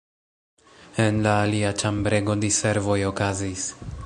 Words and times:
En 1.03 1.19
la 1.27 1.35
alia 1.43 1.75
ĉambrego 1.83 2.39
diservoj 2.47 3.01
okazis. 3.15 3.73